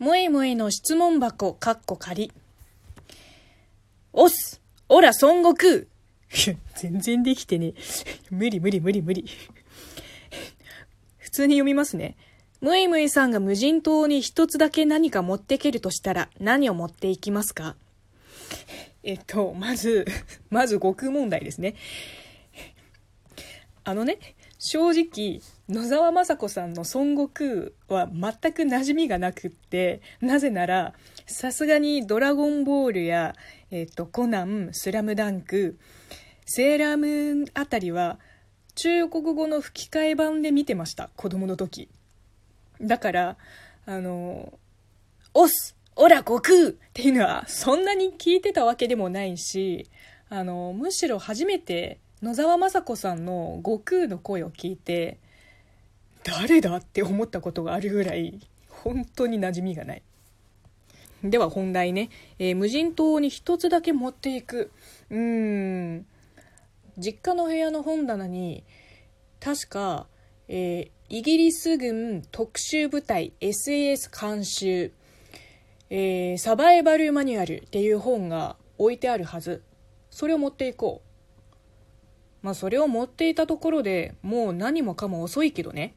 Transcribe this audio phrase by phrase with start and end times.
[0.00, 2.32] もえもえの質問箱、かっこ仮。
[4.14, 5.84] おっすおら、孫悟空
[6.74, 7.74] 全然できてね。
[8.30, 9.26] 無理無理無理無理。
[11.18, 12.16] 普通に読みますね。
[12.62, 17.76] むいむいさんが無人島に一つだけ何か持ってけるとしたら何を持っていきますか？
[19.02, 20.06] えっと、まず、
[20.48, 21.74] まず悟空問題ですね。
[23.84, 24.18] あのね、
[24.58, 30.94] 正直、野沢雅子さんの孫悟空は全く馴染みがなくって、なぜなら、
[31.26, 33.34] さすがにドラゴンボールや、
[33.70, 35.78] えっ、と、コナン、スラムダンク、
[36.44, 38.18] セーラームーンあたりは、
[38.74, 41.88] 中国語の吹き替え版で見てました、子供の時。
[42.80, 43.36] だから、
[43.86, 44.58] あの、
[45.32, 49.86] オスオラ悟空っていうのはそんなに聞いてたわけでもないし、
[50.28, 55.18] あの、むしろ初めて野沢雅子さんの悟空の声を聞いて
[56.22, 60.02] 誰だって思ったことがあるぐらい本当に馴染みがない。
[61.22, 64.70] では本題ね、えー、無人島に一つだけ持っていく。
[65.10, 66.06] うーん。
[66.98, 68.64] 実家の部屋の本棚に
[69.38, 70.06] 確か、
[70.48, 74.92] えー、イギリス軍特殊部隊 SAS 監修、
[75.88, 79.62] えー、サバイバルマニュアルっていう本が置いてあるはず。
[80.10, 81.09] それを持っていこう。
[82.42, 85.94] まあそれを持っていたところでもう何もかも遅いけどね。